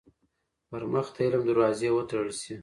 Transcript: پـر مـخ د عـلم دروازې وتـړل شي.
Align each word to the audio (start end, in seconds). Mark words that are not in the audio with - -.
پـر 0.67 0.83
مـخ 0.93 1.07
د 1.15 1.17
عـلم 1.25 1.41
دروازې 1.49 1.89
وتـړل 1.93 2.31
شي. 2.43 2.55